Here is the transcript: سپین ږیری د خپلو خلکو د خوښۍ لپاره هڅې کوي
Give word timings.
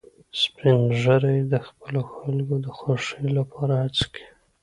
سپین 0.41 0.79
ږیری 1.01 1.37
د 1.53 1.55
خپلو 1.67 2.01
خلکو 2.15 2.55
د 2.65 2.67
خوښۍ 2.77 3.27
لپاره 3.37 3.73
هڅې 3.83 4.05
کوي 4.13 4.25